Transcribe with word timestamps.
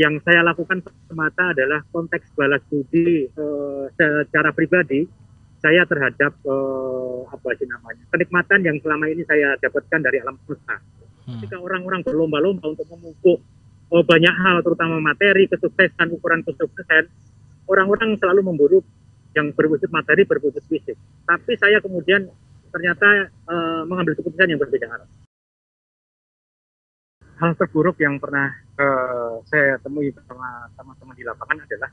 yang 0.00 0.16
saya 0.24 0.40
lakukan 0.40 0.80
semata 1.12 1.52
adalah 1.52 1.84
konteks 1.92 2.32
balas 2.32 2.64
budi 2.72 3.28
uh, 3.36 3.84
secara 3.92 4.48
pribadi 4.56 5.04
saya 5.60 5.84
terhadap 5.84 6.32
uh, 6.48 7.28
apa 7.28 7.52
sih 7.60 7.68
namanya 7.68 8.00
kenikmatan 8.08 8.64
yang 8.64 8.80
selama 8.80 9.12
ini 9.12 9.28
saya 9.28 9.60
dapatkan 9.60 10.00
dari 10.00 10.24
alam 10.24 10.40
semesta. 10.48 10.80
Hmm. 11.28 11.36
Ketika 11.36 11.60
orang-orang 11.60 12.00
berlomba-lomba 12.00 12.72
untuk 12.72 12.88
memupuk 12.88 13.44
uh, 13.92 14.04
banyak 14.08 14.32
hal, 14.40 14.64
terutama 14.64 14.96
materi, 15.04 15.44
kesuksesan, 15.52 16.16
ukuran 16.16 16.40
kesuksesan, 16.48 17.12
orang-orang 17.68 18.16
selalu 18.16 18.40
memburu 18.40 18.80
yang 19.36 19.52
berwujud 19.52 19.92
materi, 19.92 20.24
berwujud 20.24 20.64
fisik. 20.64 20.96
Tapi 21.28 21.52
saya 21.60 21.76
kemudian 21.84 22.24
ternyata 22.72 23.28
uh, 23.44 23.84
mengambil 23.84 24.16
keputusan 24.16 24.48
yang 24.48 24.60
berbeda 24.64 24.88
arah. 24.88 25.08
Hal 27.40 27.56
terburuk 27.56 27.96
yang 27.96 28.20
pernah 28.20 28.52
uh, 28.76 29.40
saya 29.48 29.80
temui 29.80 30.12
bersama 30.12 30.68
teman-teman 30.76 31.16
di 31.16 31.24
lapangan 31.24 31.64
adalah 31.64 31.90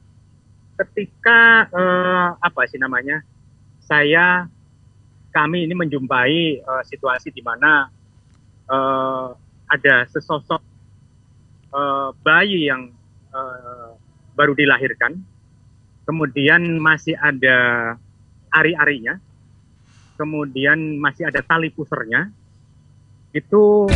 ketika 0.76 1.72
uh, 1.72 2.30
apa 2.36 2.68
sih 2.68 2.76
namanya 2.76 3.24
saya 3.80 4.52
kami 5.32 5.64
ini 5.64 5.72
menjumpai 5.72 6.68
uh, 6.68 6.84
situasi 6.84 7.32
di 7.32 7.40
mana 7.40 7.88
uh, 8.68 9.32
ada 9.72 10.04
sesosok 10.12 10.60
uh, 11.72 12.12
bayi 12.20 12.68
yang 12.68 12.92
uh, 13.32 13.96
baru 14.36 14.52
dilahirkan, 14.52 15.16
kemudian 16.04 16.76
masih 16.78 17.16
ada 17.16 17.96
ari-arinya, 18.52 19.16
kemudian 20.20 21.00
masih 21.00 21.32
ada 21.32 21.40
tali 21.40 21.72
pusernya, 21.72 22.30
itu 23.32 23.88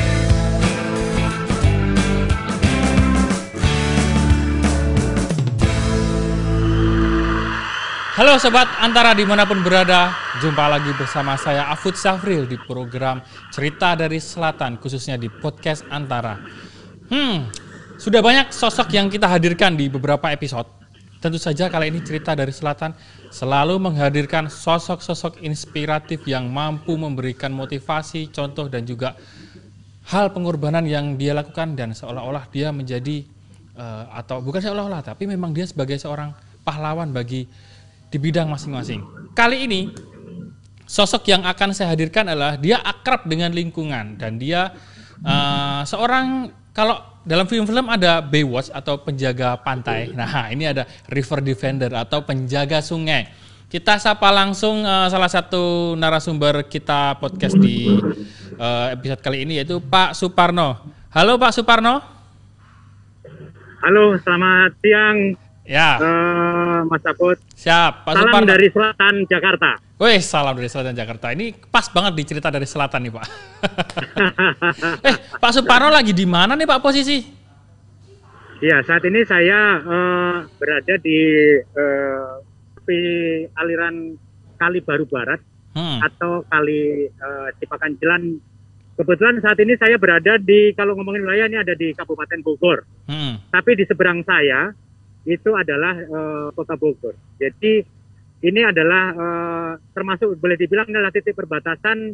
Halo 8.21 8.37
Sobat 8.37 8.69
Antara 8.77 9.17
di 9.17 9.25
mana 9.25 9.49
pun 9.49 9.65
berada, 9.65 10.13
jumpa 10.37 10.69
lagi 10.69 10.93
bersama 10.93 11.33
saya 11.41 11.73
Afud 11.73 11.97
Syafril 11.97 12.45
di 12.45 12.53
program 12.53 13.17
Cerita 13.49 13.97
dari 13.97 14.21
Selatan, 14.21 14.77
khususnya 14.77 15.17
di 15.17 15.25
podcast 15.25 15.81
Antara. 15.89 16.37
Hmm, 17.09 17.49
sudah 17.97 18.21
banyak 18.21 18.53
sosok 18.53 18.93
yang 18.93 19.09
kita 19.09 19.25
hadirkan 19.25 19.73
di 19.73 19.89
beberapa 19.89 20.29
episode. 20.29 20.69
Tentu 21.17 21.41
saja 21.41 21.65
kali 21.65 21.89
ini 21.89 22.05
Cerita 22.05 22.37
dari 22.37 22.53
Selatan 22.53 22.93
selalu 23.33 23.81
menghadirkan 23.89 24.53
sosok-sosok 24.53 25.41
inspiratif 25.41 26.21
yang 26.29 26.45
mampu 26.45 26.93
memberikan 26.93 27.49
motivasi, 27.49 28.29
contoh 28.29 28.69
dan 28.69 28.85
juga 28.85 29.17
hal 30.13 30.29
pengorbanan 30.29 30.85
yang 30.85 31.17
dia 31.17 31.33
lakukan 31.33 31.73
dan 31.73 31.97
seolah-olah 31.97 32.45
dia 32.53 32.69
menjadi 32.69 33.25
uh, 33.81 34.13
atau 34.13 34.45
bukan 34.45 34.61
seolah-olah 34.61 35.01
tapi 35.01 35.25
memang 35.25 35.57
dia 35.57 35.65
sebagai 35.65 35.97
seorang 35.97 36.37
pahlawan 36.61 37.09
bagi 37.09 37.49
di 38.11 38.17
bidang 38.19 38.51
masing-masing. 38.51 38.99
Kali 39.31 39.63
ini 39.63 39.81
sosok 40.83 41.31
yang 41.31 41.47
akan 41.47 41.71
saya 41.71 41.95
hadirkan 41.95 42.27
adalah 42.27 42.59
dia 42.59 42.83
akrab 42.83 43.23
dengan 43.23 43.55
lingkungan 43.55 44.19
dan 44.19 44.35
dia 44.35 44.75
uh, 45.23 45.87
seorang 45.87 46.51
kalau 46.75 46.99
dalam 47.23 47.47
film-film 47.47 47.87
ada 47.87 48.19
Baywatch 48.19 48.73
atau 48.75 48.99
penjaga 48.99 49.55
pantai. 49.63 50.11
Nah, 50.11 50.51
ini 50.51 50.67
ada 50.67 50.83
river 51.07 51.39
defender 51.39 51.91
atau 51.95 52.25
penjaga 52.27 52.83
sungai. 52.83 53.29
Kita 53.71 53.95
sapa 53.95 54.27
langsung 54.35 54.83
uh, 54.83 55.07
salah 55.07 55.31
satu 55.31 55.95
narasumber 55.95 56.67
kita 56.67 57.15
podcast 57.23 57.55
di 57.55 57.87
uh, 58.59 58.91
episode 58.91 59.23
kali 59.23 59.47
ini 59.47 59.63
yaitu 59.63 59.79
Pak 59.79 60.11
Suparno. 60.11 60.75
Halo 61.15 61.39
Pak 61.39 61.55
Suparno. 61.55 62.03
Halo, 63.79 64.13
selamat 64.19 64.75
siang 64.83 65.17
Ya. 65.61 66.01
Uh, 66.01 66.79
Mas 66.89 67.05
Apot. 67.05 67.37
Siap. 67.53 68.05
Pak 68.05 68.13
salam 68.17 68.33
Suparno. 68.33 68.49
dari 68.49 68.67
selatan 68.73 69.13
Jakarta. 69.29 69.69
Wih, 70.01 70.19
salam 70.25 70.53
dari 70.57 70.69
selatan 70.69 70.95
Jakarta. 70.97 71.29
Ini 71.29 71.53
pas 71.69 71.85
banget 71.93 72.13
dicerita 72.17 72.49
dari 72.49 72.65
selatan 72.65 72.99
nih 73.05 73.13
Pak. 73.13 73.25
eh, 75.09 75.15
Pak 75.37 75.51
Suparno 75.53 75.93
lagi 75.93 76.17
di 76.17 76.25
mana 76.25 76.57
nih 76.57 76.65
Pak 76.65 76.81
posisi? 76.81 77.21
Ya, 78.61 78.81
saat 78.85 79.01
ini 79.05 79.25
saya 79.25 79.81
uh, 79.81 80.37
berada 80.61 80.93
di 81.01 81.17
uh, 81.57 82.37
aliran 83.57 84.17
Kali 84.57 84.79
Baru 84.85 85.09
Barat 85.09 85.41
hmm. 85.73 85.97
atau 86.05 86.45
Kali 86.45 87.09
uh, 87.09 87.49
Cipakan 87.57 87.93
Jelan. 87.97 88.37
Kebetulan 88.97 89.41
saat 89.41 89.57
ini 89.57 89.73
saya 89.81 89.97
berada 89.97 90.37
di 90.37 90.77
kalau 90.77 90.93
ngomongin 90.93 91.25
wilayah 91.25 91.49
ini 91.49 91.57
ada 91.57 91.73
di 91.73 91.89
Kabupaten 91.93 92.41
Bogor. 92.45 92.85
Hmm. 93.09 93.41
Tapi 93.49 93.73
di 93.73 93.85
seberang 93.89 94.21
saya 94.21 94.69
itu 95.25 95.49
adalah 95.53 95.93
uh, 95.97 96.47
kota 96.53 96.73
Bogor. 96.77 97.13
Jadi 97.37 97.83
ini 98.41 98.61
adalah 98.65 99.03
uh, 99.13 99.71
termasuk 99.93 100.33
boleh 100.41 100.57
dibilang 100.57 100.89
adalah 100.89 101.13
titik 101.13 101.37
perbatasan 101.37 102.13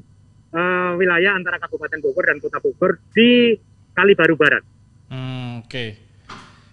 uh, 0.51 0.91
wilayah 0.99 1.35
antara 1.35 1.55
Kabupaten 1.55 2.03
Bogor 2.03 2.27
dan 2.27 2.37
Kota 2.43 2.59
Bogor 2.59 2.99
di 3.15 3.55
Kali 3.95 4.13
Baru 4.13 4.35
Barat. 4.35 4.63
Hmm, 5.07 5.63
Oke. 5.63 5.71
Okay. 5.71 5.89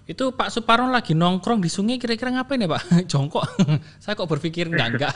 Itu 0.05 0.37
Pak 0.37 0.53
Suparno 0.53 0.93
lagi 0.93 1.17
nongkrong 1.17 1.65
di 1.65 1.73
sungai 1.73 1.97
kira-kira 1.97 2.29
ngapain 2.35 2.61
ya 2.61 2.69
Pak? 2.69 2.83
Jongkok. 3.11 3.47
Saya 4.03 4.13
kok 4.19 4.29
berpikir 4.29 4.69
enggak 4.69 4.89
enggak. 4.97 5.15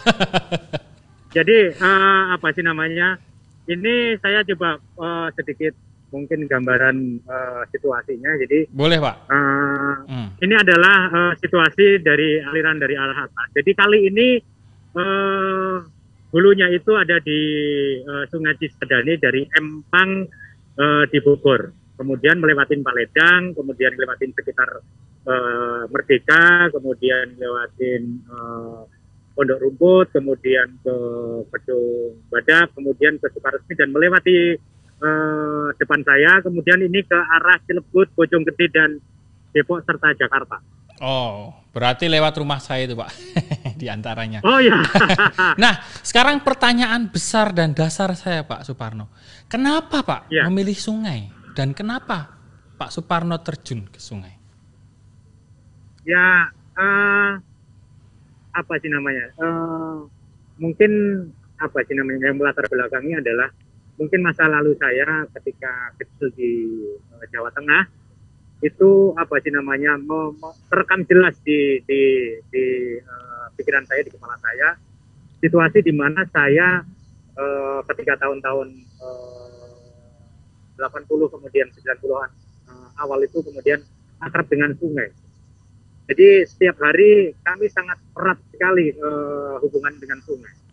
Jadi 1.37 1.77
uh, 1.77 2.33
apa 2.33 2.49
sih 2.57 2.65
namanya? 2.65 3.21
Ini 3.69 4.17
saya 4.25 4.41
coba 4.49 4.81
uh, 4.97 5.29
sedikit 5.37 5.77
mungkin 6.09 6.49
gambaran 6.49 6.97
uh, 7.29 7.63
situasinya. 7.73 8.33
Jadi 8.41 8.69
boleh 8.73 8.99
pak. 9.01 9.17
Uh, 9.29 9.97
hmm. 10.09 10.29
Ini 10.45 10.55
adalah 10.57 10.99
uh, 11.13 11.33
situasi 11.37 12.01
dari 12.01 12.41
aliran 12.41 12.81
dari 12.81 12.95
Al 12.97 13.13
Hatta. 13.13 13.45
Jadi 13.53 13.71
kali 13.77 13.99
ini 14.09 14.29
uh, 14.97 15.77
hulunya 16.33 16.69
itu 16.73 16.93
ada 16.97 17.21
di 17.21 17.41
uh, 18.05 18.25
Sungai 18.29 18.57
Cisadane 18.61 19.17
dari 19.21 19.45
Empang 19.57 20.25
uh, 20.77 21.05
di 21.09 21.19
Bogor. 21.21 21.73
Kemudian 21.99 22.39
melewatin 22.39 22.87
Paledang, 22.87 23.59
kemudian 23.59 23.91
melewatin 23.99 24.31
sekitar 24.31 24.71
uh, 25.27 25.83
Merdeka, 25.91 26.71
kemudian 26.71 27.35
lewatin 27.35 28.23
uh, 28.31 28.87
Pondok 29.35 29.63
Rumput, 29.63 30.07
kemudian 30.15 30.79
ke 30.83 30.97
Pedung 31.51 32.23
Badak, 32.31 32.75
kemudian 32.75 33.19
ke 33.23 33.27
Sukaresmi 33.31 33.75
dan 33.79 33.95
melewati 33.95 34.59
eh, 34.99 35.67
depan 35.79 36.01
saya, 36.03 36.43
kemudian 36.43 36.79
ini 36.83 37.03
ke 37.07 37.19
arah 37.19 37.59
Cilebut, 37.65 38.11
Bojonggede 38.15 38.67
dan 38.71 38.91
Depok 39.55 39.83
serta 39.87 40.13
Jakarta. 40.15 40.59
Oh, 40.99 41.55
berarti 41.71 42.11
lewat 42.11 42.43
rumah 42.43 42.59
saya 42.59 42.91
itu 42.91 42.99
Pak, 42.99 43.11
di 43.81 43.87
antaranya. 43.87 44.43
Oh 44.43 44.59
iya. 44.59 44.83
nah, 45.63 45.79
sekarang 46.03 46.43
pertanyaan 46.43 47.07
besar 47.07 47.55
dan 47.55 47.71
dasar 47.71 48.11
saya 48.19 48.43
Pak 48.43 48.67
Suparno. 48.67 49.07
Kenapa 49.47 50.03
Pak 50.03 50.35
ya. 50.35 50.51
memilih 50.51 50.75
sungai? 50.75 51.31
Dan 51.55 51.75
kenapa 51.75 52.35
Pak 52.75 52.91
Suparno 52.91 53.39
terjun 53.43 53.87
ke 53.87 54.03
sungai? 54.03 54.35
Ya, 56.03 56.51
uh, 56.75 57.33
apa 58.55 58.75
sih 58.83 58.91
namanya? 58.91 59.31
Uh, 59.39 60.07
mungkin 60.59 60.91
apa 61.59 61.79
sih 61.87 61.95
namanya 61.95 62.31
yang 62.31 62.39
melatar 62.39 62.67
belakangnya 62.67 63.23
adalah 63.23 63.49
mungkin 63.99 64.23
masa 64.23 64.47
lalu 64.47 64.79
saya 64.79 65.27
ketika 65.35 65.93
kecil 65.99 66.31
di 66.39 66.53
uh, 67.11 67.27
Jawa 67.35 67.51
Tengah 67.51 67.91
itu 68.63 69.15
apa 69.15 69.39
sih 69.43 69.55
namanya 69.55 69.99
terekam 70.71 71.03
jelas 71.07 71.35
di 71.43 71.83
di, 71.87 72.03
di 72.51 72.65
uh, 73.03 73.51
pikiran 73.59 73.87
saya 73.87 74.07
di 74.07 74.11
kepala 74.15 74.39
saya 74.39 74.79
situasi 75.43 75.83
di 75.83 75.95
mana 75.95 76.23
saya 76.31 76.83
uh, 77.39 77.83
ketika 77.91 78.23
tahun-tahun 78.23 78.69
uh, 79.03 80.79
80 80.79 81.35
kemudian 81.35 81.67
90-an 81.75 82.31
uh, 82.71 82.89
awal 83.03 83.19
itu 83.23 83.43
kemudian 83.43 83.83
akrab 84.23 84.47
dengan 84.47 84.75
sungai. 84.79 85.11
Jadi 86.09 86.47
setiap 86.47 86.81
hari 86.81 87.35
kami 87.45 87.67
sangat 87.69 87.99
erat 88.15 88.39
sekali 88.55 88.95
uh, 88.97 89.59
hubungan 89.61 89.95
dengan 89.99 90.19
sungai 90.25 90.68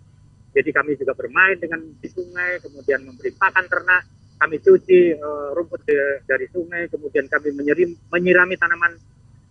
jadi 0.55 0.71
kami 0.71 0.95
juga 0.95 1.11
bermain 1.11 1.59
dengan 1.59 1.83
di 1.99 2.07
sungai, 2.07 2.63
kemudian 2.63 3.03
memberi 3.03 3.35
pakan 3.35 3.67
ternak, 3.67 4.07
kami 4.39 4.63
cuci 4.63 5.19
uh, 5.19 5.51
rumput 5.51 5.83
de, 5.83 6.23
dari 6.23 6.47
sungai, 6.47 6.87
kemudian 6.87 7.27
kami 7.27 7.51
menyirim, 7.51 7.91
menyirami 8.07 8.55
tanaman 8.55 8.95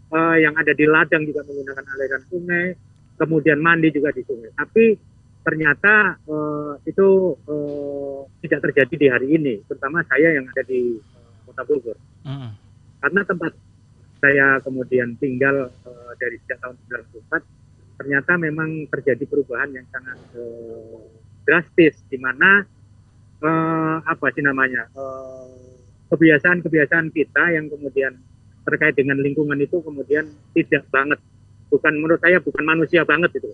uh, 0.08 0.36
yang 0.40 0.56
ada 0.56 0.72
di 0.72 0.88
ladang 0.88 1.28
juga 1.28 1.44
menggunakan 1.44 1.84
aliran 1.84 2.24
sungai, 2.32 2.72
kemudian 3.20 3.60
mandi 3.60 3.92
juga 3.92 4.16
di 4.16 4.24
sungai. 4.24 4.48
Tapi 4.56 4.96
ternyata 5.44 6.16
uh, 6.24 6.80
itu 6.88 7.36
uh, 7.52 8.24
tidak 8.40 8.72
terjadi 8.72 8.94
di 8.96 9.06
hari 9.12 9.28
ini, 9.36 9.54
terutama 9.68 10.00
saya 10.08 10.40
yang 10.40 10.48
ada 10.48 10.64
di 10.64 10.96
uh, 10.96 11.32
Kota 11.44 11.68
Bogor. 11.68 12.00
Karena 13.04 13.20
tempat 13.28 13.52
saya 14.24 14.56
kemudian 14.64 15.20
tinggal 15.20 15.68
uh, 15.84 16.12
dari 16.16 16.40
sejak 16.40 16.64
tahun 16.64 16.80
94 16.88 17.63
ternyata 17.94 18.36
memang 18.36 18.90
terjadi 18.90 19.24
perubahan 19.26 19.70
yang 19.70 19.86
sangat 19.90 20.18
uh, 20.34 21.04
drastis 21.46 21.94
di 22.10 22.18
mana 22.18 22.64
uh, 23.44 23.96
apa 24.02 24.26
sih 24.34 24.42
namanya 24.42 24.88
kebiasaan-kebiasaan 26.10 27.10
kita 27.10 27.42
yang 27.54 27.66
kemudian 27.70 28.14
terkait 28.64 28.96
dengan 28.96 29.20
lingkungan 29.20 29.58
itu 29.60 29.82
kemudian 29.84 30.24
tidak 30.56 30.86
banget 30.88 31.20
bukan 31.68 31.92
menurut 31.98 32.20
saya 32.22 32.40
bukan 32.40 32.64
manusia 32.64 33.02
banget 33.04 33.34
itu 33.36 33.52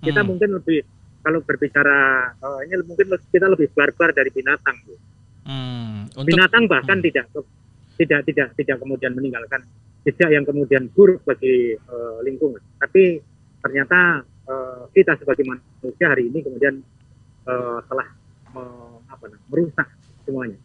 kita 0.00 0.24
Hmm. 0.24 0.28
mungkin 0.32 0.50
lebih 0.56 0.80
kalau 1.20 1.44
berbicara 1.44 2.32
eh, 2.32 2.58
ini 2.66 2.74
mungkin 2.88 3.06
kita 3.28 3.46
lebih 3.52 3.68
barbar 3.76 4.16
dari 4.16 4.32
binatang 4.32 4.76
Bu. 4.88 4.96
Hmm, 5.44 6.08
untuk 6.16 6.24
binatang 6.32 6.64
bahkan 6.64 6.98
Hmm. 6.98 7.04
tidak 7.04 7.24
tidak 8.00 8.20
tidak 8.24 8.48
tidak 8.56 8.76
kemudian 8.80 9.12
meninggalkan 9.12 9.60
jejak 10.08 10.32
yang 10.32 10.44
kemudian 10.48 10.88
buruk 10.96 11.20
bagi 11.28 11.76
eh, 11.76 12.18
lingkungan 12.24 12.64
tapi 12.80 13.20
ternyata 13.60 14.24
eh, 14.24 14.82
kita 14.96 15.16
sebagai 15.20 15.44
manusia 15.46 16.06
hari 16.10 16.28
ini 16.28 16.38
kemudian 16.42 16.80
eh, 17.46 17.78
telah 17.86 18.08
me- 18.56 19.00
apa 19.08 19.24
merusak 19.48 19.88
semuanya 20.24 20.58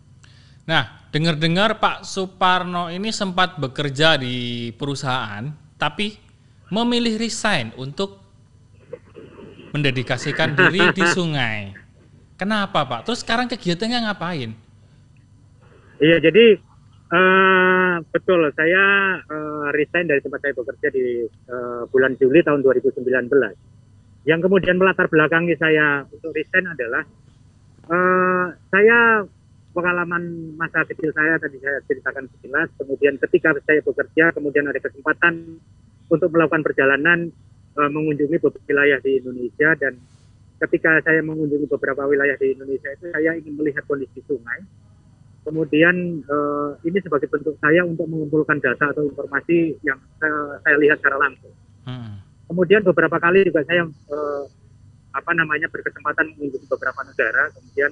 Nah, 0.65 1.05
dengar-dengar 1.13 1.77
Pak 1.77 2.01
Suparno 2.09 2.89
ini 2.89 3.13
sempat 3.13 3.61
bekerja 3.61 4.17
di 4.17 4.73
perusahaan, 4.73 5.45
tapi 5.77 6.17
memilih 6.73 7.21
resign 7.21 7.69
untuk 7.77 8.17
mendedikasikan 9.69 10.57
diri 10.57 10.89
di 10.89 11.05
sungai. 11.15 11.77
Kenapa 12.33 12.81
Pak? 12.81 13.05
Terus 13.05 13.21
sekarang 13.21 13.45
kegiatannya 13.45 14.09
ngapain? 14.09 14.51
Iya, 16.01 16.17
jadi 16.19 16.57
eh, 17.11 17.95
betul 18.09 18.49
saya 18.55 18.83
eh, 19.21 19.67
resign 19.75 20.09
dari 20.09 20.21
tempat 20.21 20.39
saya 20.41 20.53
bekerja 20.57 20.87
di 20.89 21.25
eh, 21.27 21.81
bulan 21.89 22.17
Juli 22.17 22.39
tahun 22.41 22.65
2019. 22.65 23.05
Yang 24.25 24.39
kemudian 24.49 24.81
melatar 24.81 25.05
belakangi 25.05 25.53
saya 25.57 26.01
untuk 26.09 26.33
resign 26.33 26.65
adalah 26.71 27.03
eh, 27.89 28.47
saya 28.73 29.21
pengalaman 29.75 30.55
masa 30.55 30.87
kecil 30.87 31.11
saya 31.11 31.35
tadi 31.37 31.59
saya 31.59 31.83
ceritakan 31.85 32.25
sekilas. 32.37 32.71
Kemudian 32.79 33.19
ketika 33.19 33.51
saya 33.67 33.83
bekerja, 33.83 34.31
kemudian 34.31 34.65
ada 34.71 34.79
kesempatan 34.79 35.59
untuk 36.09 36.29
melakukan 36.31 36.63
perjalanan 36.63 37.29
eh, 37.75 37.89
mengunjungi 37.91 38.37
beberapa 38.39 38.65
wilayah 38.71 38.99
di 39.03 39.11
Indonesia 39.21 39.69
dan 39.77 39.93
ketika 40.65 41.03
saya 41.03 41.19
mengunjungi 41.19 41.67
beberapa 41.67 42.07
wilayah 42.07 42.39
di 42.39 42.55
Indonesia 42.55 42.87
itu 42.95 43.11
saya 43.11 43.35
ingin 43.35 43.59
melihat 43.59 43.83
kondisi 43.83 44.23
sungai 44.23 44.63
kemudian 45.45 46.25
eh, 46.25 46.69
ini 46.89 46.97
sebagai 46.99 47.29
bentuk 47.29 47.55
saya 47.61 47.85
untuk 47.85 48.09
mengumpulkan 48.09 48.57
data 48.57 48.89
atau 48.91 49.05
informasi 49.05 49.77
yang 49.85 50.01
saya, 50.17 50.57
saya 50.65 50.75
lihat 50.81 50.97
secara 50.99 51.21
langsung. 51.21 51.53
Hmm. 51.85 52.17
Kemudian 52.49 52.81
beberapa 52.81 53.21
kali 53.21 53.45
juga 53.45 53.61
saya 53.69 53.85
eh, 53.85 54.43
apa 55.15 55.31
namanya 55.31 55.69
berkesempatan 55.69 56.33
mengunjungi 56.35 56.67
beberapa 56.67 56.99
negara. 57.05 57.53
Kemudian 57.53 57.91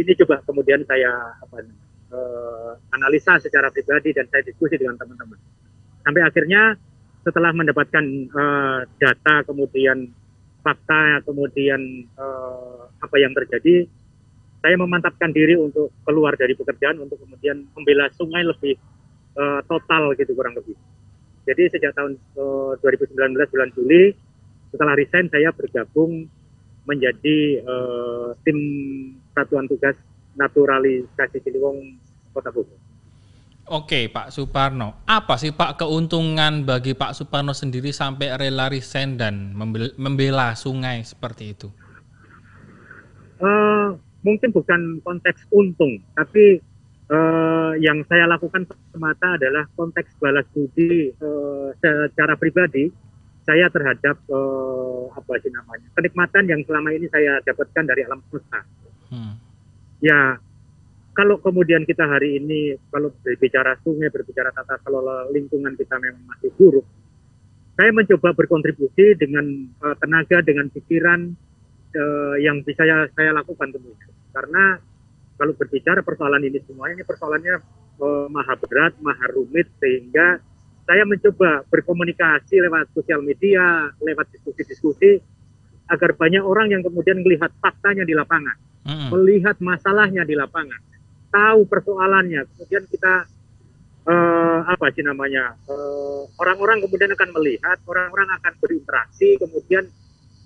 ini 0.00 0.12
coba 0.24 0.40
kemudian 0.48 0.80
saya 0.88 1.12
apa 1.44 1.60
eh, 1.62 2.72
analisa 2.96 3.36
secara 3.36 3.68
pribadi 3.68 4.16
dan 4.16 4.24
saya 4.32 4.42
diskusi 4.42 4.80
dengan 4.80 4.96
teman-teman. 4.96 5.38
Sampai 6.02 6.24
akhirnya 6.24 6.74
setelah 7.20 7.52
mendapatkan 7.52 8.04
eh, 8.32 8.80
data 8.96 9.44
kemudian 9.44 10.08
fakta 10.64 11.20
kemudian 11.28 11.80
eh, 12.16 12.80
apa 12.96 13.16
yang 13.20 13.36
terjadi 13.36 13.84
saya 14.66 14.74
memantapkan 14.82 15.30
diri 15.30 15.54
untuk 15.54 15.94
keluar 16.02 16.34
dari 16.34 16.58
pekerjaan 16.58 16.98
untuk 16.98 17.22
kemudian 17.22 17.70
membela 17.70 18.10
sungai 18.18 18.42
lebih 18.42 18.74
eh, 19.38 19.60
total 19.70 20.10
gitu 20.18 20.34
kurang 20.34 20.58
lebih. 20.58 20.74
Jadi 21.46 21.70
sejak 21.70 21.94
tahun 21.94 22.18
eh, 22.18 22.72
2019 22.82 23.14
bulan 23.54 23.70
Juli 23.78 24.10
setelah 24.74 24.98
resign 24.98 25.30
saya 25.30 25.54
bergabung 25.54 26.26
menjadi 26.82 27.62
eh, 27.62 28.28
tim 28.42 28.58
satuan 29.38 29.70
tugas 29.70 29.94
naturalisasi 30.34 31.46
Ciliwung 31.46 32.02
Kota 32.34 32.50
Bogor. 32.50 32.74
Oke 33.70 34.10
Pak 34.10 34.34
Suparno, 34.34 35.06
apa 35.06 35.38
sih 35.38 35.54
Pak 35.54 35.78
keuntungan 35.78 36.66
bagi 36.66 36.98
Pak 36.98 37.14
Suparno 37.14 37.54
sendiri 37.54 37.94
sampai 37.94 38.34
rela 38.34 38.66
resign 38.66 39.14
dan 39.14 39.54
membel- 39.54 39.94
membela 39.94 40.58
sungai 40.58 41.06
seperti 41.06 41.54
itu? 41.54 41.70
Eh, 43.38 43.90
mungkin 44.26 44.50
bukan 44.50 44.98
konteks 45.06 45.46
untung, 45.54 46.02
tapi 46.18 46.58
eh, 47.06 47.72
yang 47.78 48.02
saya 48.10 48.26
lakukan 48.26 48.66
semata 48.90 49.38
adalah 49.38 49.70
konteks 49.78 50.10
balas 50.18 50.46
budi 50.50 51.14
eh, 51.14 51.68
secara 51.78 52.34
pribadi 52.34 52.90
saya 53.46 53.70
terhadap 53.70 54.18
eh, 54.26 55.02
apa 55.14 55.32
sih 55.38 55.54
namanya 55.54 55.86
kenikmatan 55.94 56.44
yang 56.50 56.60
selama 56.66 56.90
ini 56.90 57.06
saya 57.14 57.38
dapatkan 57.46 57.84
dari 57.86 58.02
alam 58.02 58.18
semesta. 58.26 58.60
Hmm. 59.06 59.38
Ya, 60.02 60.42
kalau 61.14 61.38
kemudian 61.40 61.86
kita 61.86 62.04
hari 62.04 62.42
ini 62.42 62.74
kalau 62.90 63.14
berbicara 63.22 63.78
sungai, 63.86 64.10
berbicara 64.10 64.50
tata 64.50 64.82
kelola 64.82 65.30
lingkungan 65.30 65.78
kita 65.78 65.96
memang 66.02 66.26
masih 66.26 66.50
buruk, 66.58 66.84
saya 67.78 67.92
mencoba 67.94 68.34
berkontribusi 68.34 69.14
dengan 69.14 69.46
eh, 69.68 69.96
tenaga, 70.02 70.42
dengan 70.42 70.66
pikiran 70.72 71.32
eh, 71.94 72.36
yang 72.42 72.66
bisa 72.66 72.82
saya, 72.82 73.06
saya 73.14 73.30
lakukan 73.36 73.70
tentunya. 73.70 74.15
Karena 74.36 74.76
kalau 75.40 75.56
berbicara 75.56 76.04
persoalan 76.04 76.44
ini 76.44 76.60
semuanya, 76.68 77.00
ini 77.00 77.04
persoalannya 77.08 77.54
eh, 78.04 78.26
maha 78.28 78.54
berat, 78.60 78.92
maha 79.00 79.24
rumit, 79.32 79.72
sehingga 79.80 80.36
saya 80.84 81.02
mencoba 81.08 81.64
berkomunikasi 81.72 82.60
lewat 82.60 82.92
sosial 82.92 83.24
media, 83.24 83.88
lewat 84.04 84.28
diskusi-diskusi, 84.36 85.24
agar 85.88 86.12
banyak 86.12 86.44
orang 86.44 86.68
yang 86.68 86.84
kemudian 86.84 87.24
melihat 87.24 87.48
faktanya 87.64 88.04
di 88.04 88.12
lapangan 88.12 88.66
Hmm. 88.86 89.10
melihat 89.10 89.58
masalahnya 89.58 90.22
di 90.22 90.38
lapangan, 90.38 90.78
tahu 91.34 91.66
persoalannya, 91.66 92.46
kemudian 92.54 92.86
kita 92.86 93.26
eh, 94.06 94.60
apa 94.62 94.86
sih 94.94 95.02
namanya 95.02 95.58
eh, 95.66 96.22
orang-orang 96.38 96.86
kemudian 96.86 97.10
akan 97.18 97.30
melihat, 97.34 97.82
orang-orang 97.82 98.30
akan 98.38 98.54
berinteraksi, 98.62 99.42
kemudian 99.42 99.90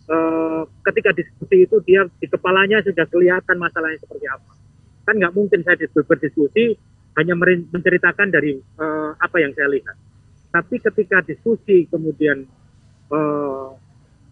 eh, 0.09 0.63
ketika 0.89 1.11
diskusi 1.13 1.69
itu 1.69 1.77
dia 1.85 2.07
di 2.07 2.27
kepalanya 2.31 2.81
sudah 2.81 3.05
kelihatan 3.11 3.57
masalahnya 3.61 3.99
seperti 4.01 4.27
apa. 4.31 4.53
Kan 5.05 5.15
nggak 5.19 5.35
mungkin 5.35 5.61
saya 5.67 5.77
dis- 5.77 5.93
berdiskusi 5.93 6.79
hanya 7.19 7.35
menceritakan 7.75 8.29
dari 8.31 8.57
eh, 8.57 9.11
apa 9.19 9.37
yang 9.43 9.53
saya 9.53 9.69
lihat. 9.69 9.97
Tapi 10.51 10.77
ketika 10.81 11.21
diskusi 11.27 11.85
kemudian 11.91 12.47
eh, 13.11 13.69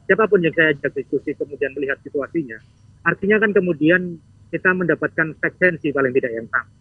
siapa 0.08 0.24
pun 0.24 0.40
yang 0.40 0.54
saya 0.56 0.72
ajak 0.72 0.94
diskusi 0.96 1.36
kemudian 1.36 1.76
melihat 1.76 2.00
situasinya, 2.00 2.56
artinya 3.04 3.36
kan 3.42 3.52
kemudian 3.52 4.16
kita 4.48 4.72
mendapatkan 4.72 5.36
frekuensi 5.36 5.92
paling 5.92 6.12
tidak 6.16 6.32
yang 6.32 6.48
sama. 6.48 6.72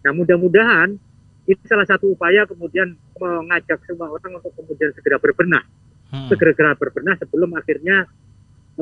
Nah 0.00 0.12
mudah-mudahan 0.16 0.96
ini 1.50 1.62
salah 1.66 1.82
satu 1.88 2.14
upaya 2.14 2.46
kemudian 2.46 2.94
mengajak 3.18 3.82
semua 3.84 4.12
orang 4.12 4.38
untuk 4.38 4.54
kemudian 4.54 4.94
segera 4.94 5.18
berbenah, 5.18 5.66
Hmm. 6.10 6.26
segera 6.26 6.74
berbenah 6.74 7.14
sebelum 7.22 7.54
akhirnya 7.54 8.02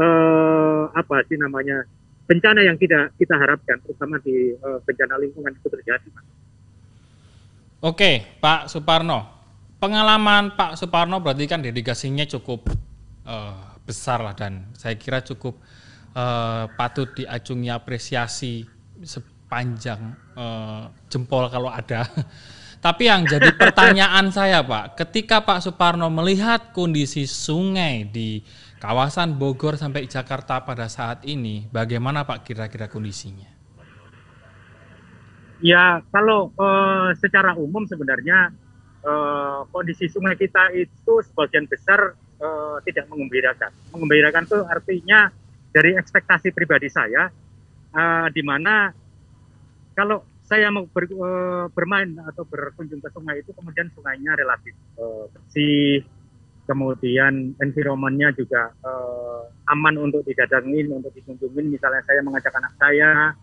eh, 0.00 0.85
apa 0.88 1.16
sih 1.28 1.37
namanya 1.37 1.85
bencana 2.28 2.61
yang 2.61 2.76
tidak 2.76 3.12
kita 3.16 3.37
harapkan, 3.37 3.80
terutama 3.85 4.16
di 4.20 4.52
eh, 4.52 4.78
bencana 4.85 5.16
lingkungan 5.20 5.52
itu 5.52 5.68
terjadi. 5.68 6.08
Mas. 6.12 6.25
Oke, 7.85 8.40
Pak 8.42 8.68
Suparno. 8.73 9.38
Pengalaman 9.78 10.58
Pak 10.58 10.75
Suparno 10.75 11.23
berarti 11.23 11.47
kan 11.47 11.62
dedikasinya 11.62 12.26
cukup 12.26 12.68
eh, 13.28 13.64
besar 13.85 14.20
lah 14.20 14.37
dan 14.37 14.68
saya 14.76 14.97
kira 14.97 15.20
cukup 15.25 15.56
eh, 16.16 16.64
patut 16.75 17.12
diacungi 17.12 17.68
apresiasi 17.73 18.64
sepanjang 19.04 20.16
eh, 20.37 20.85
jempol 21.12 21.49
kalau 21.49 21.68
ada. 21.73 22.08
Tapi 22.78 23.11
yang 23.11 23.26
jadi 23.26 23.50
pertanyaan 23.58 24.30
saya 24.37 24.62
Pak, 24.62 24.94
ketika 24.94 25.42
Pak 25.42 25.66
Suparno 25.66 26.06
melihat 26.14 26.70
kondisi 26.70 27.26
sungai 27.26 28.06
di 28.06 28.38
kawasan 28.78 29.35
Bogor 29.35 29.75
sampai 29.75 30.06
Jakarta 30.06 30.62
pada 30.62 30.87
saat 30.87 31.26
ini, 31.26 31.66
bagaimana 31.75 32.23
Pak 32.23 32.47
kira-kira 32.47 32.87
kondisinya? 32.87 33.50
Ya, 35.58 36.06
kalau 36.14 36.54
eh, 36.54 37.11
secara 37.18 37.58
umum 37.58 37.82
sebenarnya 37.82 38.54
eh, 39.02 39.61
kondisi 39.75 40.06
sungai 40.06 40.38
kita 40.38 40.70
itu 40.70 41.18
sebagian 41.26 41.66
besar 41.66 42.14
eh, 42.38 42.76
tidak 42.87 43.11
mengembirakan. 43.11 43.75
Mengembirakan 43.90 44.47
itu 44.47 44.58
artinya 44.70 45.35
dari 45.75 45.99
ekspektasi 45.99 46.54
pribadi 46.54 46.87
saya, 46.87 47.26
eh, 47.90 48.26
di 48.30 48.42
mana 48.47 48.94
kalau 49.99 50.23
saya 50.49 50.73
mau 50.73 50.88
ber- 50.88 51.12
eh, 51.12 51.67
bermain 51.76 52.09
atau 52.25 52.49
berkunjung 52.49 53.05
ke 53.05 53.12
sungai 53.12 53.45
itu, 53.45 53.52
kemudian 53.52 53.93
sungainya 53.93 54.33
relatif 54.33 54.73
eh, 54.97 55.25
bersih, 55.28 56.00
kemudian 56.64 57.52
environmentnya 57.61 58.33
juga 58.33 58.73
eh, 58.73 59.43
aman 59.69 59.95
untuk 60.00 60.25
didatangin, 60.25 60.88
untuk 60.88 61.12
dikunjungin. 61.12 61.69
Misalnya 61.69 62.00
saya 62.09 62.25
mengajak 62.25 62.57
anak 62.57 62.73
saya, 62.81 63.37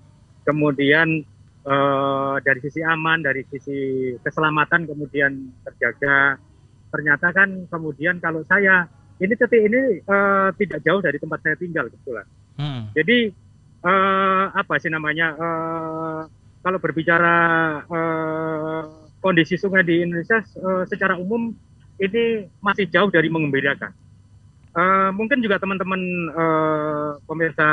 kemudian 0.50 1.22
eh, 1.62 2.36
dari 2.42 2.60
sisi 2.66 2.82
aman, 2.82 3.22
dari 3.22 3.46
sisi 3.54 3.78
keselamatan 4.26 4.90
kemudian 4.90 5.54
terjaga. 5.62 6.42
Ternyata 6.90 7.28
kan 7.38 7.70
kemudian 7.70 8.18
kalau 8.18 8.42
saya 8.50 8.90
ini 9.22 9.34
titik 9.38 9.62
ini 9.62 10.02
eh, 10.02 10.50
tidak 10.58 10.82
jauh 10.82 11.06
dari 11.06 11.22
tempat 11.22 11.38
saya 11.46 11.54
tinggal 11.62 11.86
kebetulan. 11.94 12.26
Hmm. 12.58 12.90
Jadi 12.98 13.30
eh, 13.86 14.46
apa 14.58 14.74
sih 14.82 14.90
namanya? 14.90 15.38
eh, 15.38 16.22
kalau 16.66 16.82
berbicara 16.82 17.38
eh, 17.86 18.84
kondisi 19.26 19.58
sungai 19.58 19.82
di 19.82 20.06
Indonesia 20.06 20.38
uh, 20.62 20.86
secara 20.86 21.18
umum 21.18 21.50
ini 21.98 22.46
masih 22.62 22.86
jauh 22.94 23.10
dari 23.10 23.26
mengembirakan. 23.26 23.90
Uh, 24.76 25.10
mungkin 25.18 25.42
juga 25.42 25.58
teman-teman 25.58 26.02
uh, 26.30 27.18
pemirsa 27.26 27.70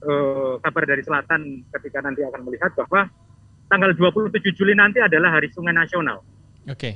uh, 0.00 0.54
kabar 0.64 0.84
dari 0.88 1.04
selatan 1.04 1.60
ketika 1.76 2.00
nanti 2.00 2.24
akan 2.24 2.40
melihat 2.48 2.72
bahwa 2.72 3.04
tanggal 3.68 3.92
27 3.92 4.32
Juli 4.56 4.72
nanti 4.72 4.96
adalah 5.04 5.36
Hari 5.36 5.52
Sungai 5.52 5.76
Nasional. 5.76 6.24
Oke. 6.64 6.72
Okay. 6.72 6.94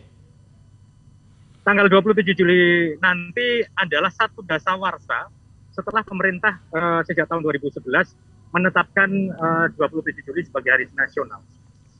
Tanggal 1.60 1.92
27 1.92 2.32
Juli 2.32 2.96
nanti 2.96 3.60
adalah 3.76 4.08
satu 4.08 4.40
dasawarsa 4.40 5.28
setelah 5.74 6.00
pemerintah 6.00 6.64
uh, 6.72 7.04
sejak 7.04 7.28
tahun 7.28 7.44
2011 7.44 8.29
menetapkan 8.50 9.10
uh, 9.38 9.66
27 9.78 10.26
Juli 10.26 10.42
sebagai 10.42 10.70
Hari 10.74 10.86
Nasional. 10.94 11.40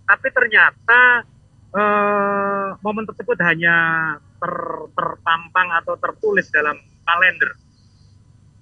Tapi 0.06 0.28
ternyata 0.34 1.22
uh, 1.70 2.68
momen 2.82 3.06
tersebut 3.06 3.38
hanya 3.46 3.76
ter, 4.18 4.54
tertampang 4.94 5.68
atau 5.78 5.94
tertulis 5.98 6.50
dalam 6.50 6.74
kalender. 7.06 7.54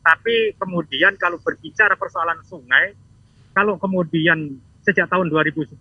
Tapi 0.05 0.57
kemudian 0.57 1.17
kalau 1.17 1.41
berbicara 1.41 1.97
persoalan 1.97 2.41
sungai, 2.45 2.93
kalau 3.57 3.81
kemudian 3.81 4.61
sejak 4.85 5.09
tahun 5.09 5.29
2011 5.33 5.81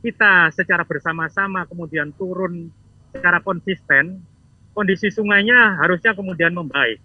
kita 0.00 0.48
secara 0.56 0.82
bersama-sama 0.88 1.68
kemudian 1.68 2.08
turun 2.16 2.72
secara 3.12 3.38
konsisten, 3.44 4.24
kondisi 4.72 5.12
sungainya 5.12 5.76
harusnya 5.76 6.16
kemudian 6.16 6.56
membaik. 6.56 7.00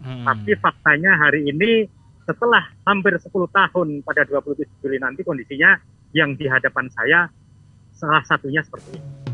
Hmm. 0.00 0.24
Tapi 0.24 0.56
faktanya 0.56 1.18
hari 1.20 1.52
ini 1.52 1.90
setelah 2.28 2.60
hampir 2.84 3.16
10 3.16 3.24
tahun 3.32 3.88
pada 4.04 4.28
27 4.28 4.84
Juli 4.84 5.00
nanti 5.00 5.24
kondisinya 5.24 5.80
yang 6.12 6.36
di 6.36 6.44
hadapan 6.44 6.92
saya 6.92 7.24
salah 7.96 8.20
satunya 8.28 8.60
seperti 8.60 9.00
ini. 9.00 9.27